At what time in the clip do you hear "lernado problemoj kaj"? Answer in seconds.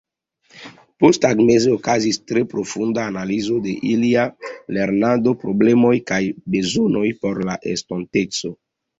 4.77-6.19